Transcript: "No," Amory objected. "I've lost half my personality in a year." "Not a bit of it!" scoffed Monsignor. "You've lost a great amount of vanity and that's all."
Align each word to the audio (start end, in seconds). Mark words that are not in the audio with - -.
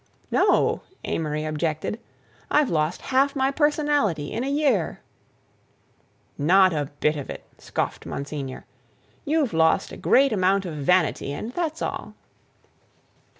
"No," 0.31 0.81
Amory 1.03 1.45
objected. 1.45 1.99
"I've 2.49 2.71
lost 2.71 3.01
half 3.03 3.35
my 3.35 3.51
personality 3.51 4.31
in 4.31 4.43
a 4.43 4.49
year." 4.49 5.01
"Not 6.39 6.73
a 6.73 6.89
bit 7.01 7.17
of 7.17 7.29
it!" 7.29 7.43
scoffed 7.59 8.07
Monsignor. 8.07 8.65
"You've 9.25 9.53
lost 9.53 9.91
a 9.91 9.97
great 9.97 10.33
amount 10.33 10.65
of 10.65 10.73
vanity 10.73 11.31
and 11.31 11.51
that's 11.51 11.83
all." 11.83 12.15